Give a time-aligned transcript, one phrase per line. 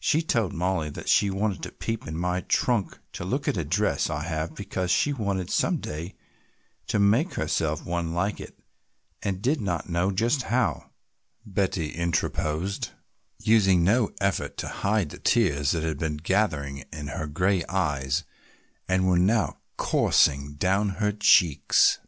[0.00, 3.62] "She told Mollie that she wanted to peep in my trunk to look at a
[3.64, 6.16] dress I have because she wanted some day
[6.88, 8.58] to make herself one like it
[9.22, 10.90] and did not know just how,"
[11.46, 12.90] Betty interposed,
[13.38, 18.24] using no effort to hide the tears that had been gathering in her gray eyes
[18.88, 22.00] and were now coursing down her cheeks.